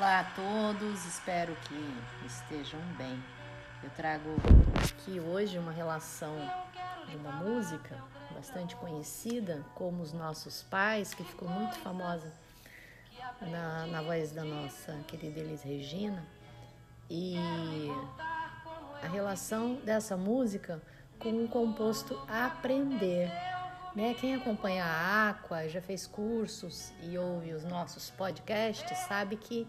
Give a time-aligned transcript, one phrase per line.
[0.00, 3.22] Olá a todos, espero que estejam bem.
[3.82, 4.30] Eu trago
[4.82, 6.34] aqui hoje uma relação
[7.06, 8.02] de uma música
[8.34, 12.32] bastante conhecida, como Os Nossos Pais, que ficou muito famosa
[13.42, 16.26] na, na voz da nossa querida Elis Regina.
[17.10, 17.36] E
[19.02, 20.80] a relação dessa música
[21.18, 23.30] com o composto Aprender
[23.94, 24.14] né?
[24.14, 29.66] Quem acompanha a Aqua, já fez cursos e ouve os nossos podcasts, sabe que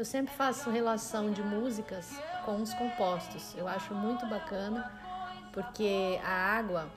[0.00, 2.10] eu sempre faço relação de músicas
[2.46, 3.54] com os compostos.
[3.54, 4.90] Eu acho muito bacana
[5.52, 6.88] porque a água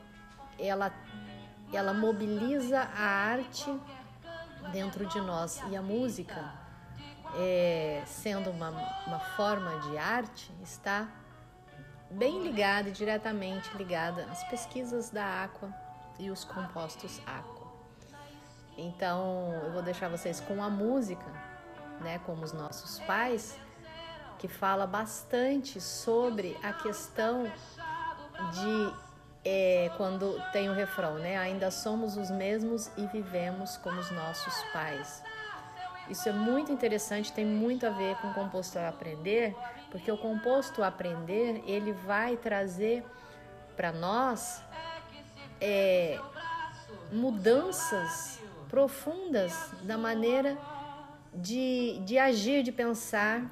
[0.58, 0.90] ela
[1.74, 3.78] ela mobiliza a arte
[4.72, 6.54] dentro de nós e a música
[7.36, 8.70] é, sendo uma,
[9.06, 11.10] uma forma de arte está
[12.10, 15.74] bem ligada diretamente ligada às pesquisas da Aqua
[16.18, 17.68] e os compostos aqua.
[18.78, 21.26] Então, eu vou deixar vocês com a música,
[22.04, 23.58] né, como os nossos pais,
[24.38, 27.52] que fala bastante sobre a questão
[28.52, 28.94] de
[29.46, 31.38] é, quando tem o refrão, né?
[31.38, 35.24] Ainda somos os mesmos e vivemos como os nossos pais.
[36.10, 39.56] Isso é muito interessante, tem muito a ver com o composto aprender,
[39.90, 43.06] porque o composto aprender ele vai trazer
[43.76, 44.62] para nós
[45.62, 46.20] é,
[47.12, 50.58] mudanças profundas da maneira
[51.36, 53.50] de, de agir, de pensar,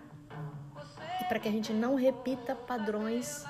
[1.27, 3.45] para que a gente não repita padrões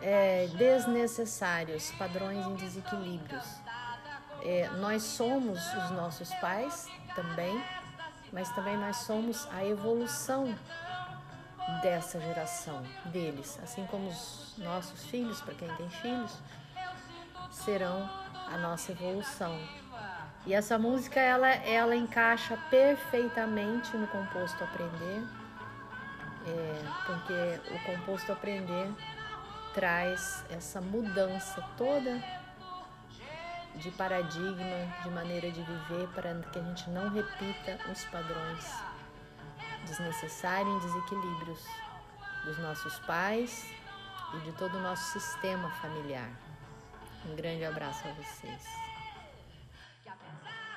[0.00, 3.44] é, desnecessários, padrões em desequilíbrios.
[4.42, 7.62] É, nós somos os nossos pais também,
[8.32, 10.54] mas também nós somos a evolução
[11.82, 16.38] dessa geração deles, assim como os nossos filhos, para quem tem filhos,
[17.50, 18.08] serão
[18.46, 19.56] a nossa evolução.
[20.46, 25.22] E essa música ela, ela encaixa perfeitamente no composto aprender,
[26.46, 28.90] é, porque o composto aprender
[29.74, 32.22] traz essa mudança toda
[33.76, 38.82] de paradigma, de maneira de viver, para que a gente não repita os padrões
[39.86, 41.64] desnecessários e desequilíbrios
[42.44, 43.70] dos nossos pais
[44.34, 46.30] e de todo o nosso sistema familiar.
[47.26, 48.99] Um grande abraço a vocês.
[50.30, 50.69] Yeah.